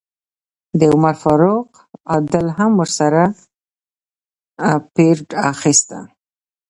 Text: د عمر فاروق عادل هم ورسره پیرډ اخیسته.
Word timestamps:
د 0.79 0.81
عمر 0.93 1.15
فاروق 1.23 1.69
عادل 2.11 2.47
هم 2.57 2.71
ورسره 2.81 3.23
پیرډ 4.93 5.29
اخیسته. 5.53 5.99